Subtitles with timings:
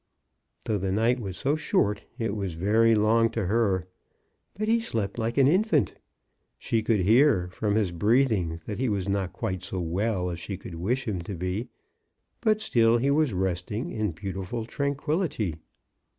[0.65, 3.87] Though the night was so short, it was very long to her.
[4.55, 5.93] But he slept like an infant.
[6.57, 10.57] She could hear from his breathing that he was not quite so well as she
[10.57, 11.67] could wish him to be,
[12.39, 15.57] but still he was resting in beautiful tranquillity.